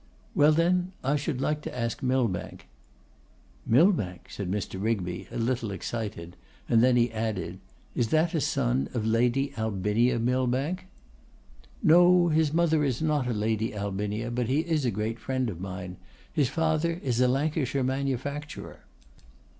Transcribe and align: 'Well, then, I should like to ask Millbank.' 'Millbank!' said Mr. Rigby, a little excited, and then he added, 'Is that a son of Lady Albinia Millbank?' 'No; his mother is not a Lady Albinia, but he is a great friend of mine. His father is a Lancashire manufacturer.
'Well, 0.33 0.51
then, 0.51 0.93
I 1.03 1.15
should 1.15 1.41
like 1.41 1.61
to 1.61 1.77
ask 1.77 2.01
Millbank.' 2.01 2.65
'Millbank!' 3.67 4.31
said 4.31 4.49
Mr. 4.49 4.81
Rigby, 4.81 5.27
a 5.31 5.37
little 5.37 5.69
excited, 5.69 6.35
and 6.67 6.81
then 6.83 6.95
he 6.95 7.11
added, 7.13 7.59
'Is 7.93 8.07
that 8.07 8.33
a 8.33 8.41
son 8.41 8.89
of 8.95 9.05
Lady 9.05 9.53
Albinia 9.57 10.17
Millbank?' 10.17 10.87
'No; 11.83 12.29
his 12.29 12.51
mother 12.51 12.83
is 12.83 13.03
not 13.03 13.27
a 13.27 13.31
Lady 13.31 13.75
Albinia, 13.75 14.31
but 14.31 14.47
he 14.47 14.61
is 14.61 14.85
a 14.85 14.89
great 14.89 15.19
friend 15.19 15.51
of 15.51 15.61
mine. 15.61 15.97
His 16.33 16.49
father 16.49 16.99
is 17.03 17.21
a 17.21 17.27
Lancashire 17.27 17.83
manufacturer. 17.83 18.79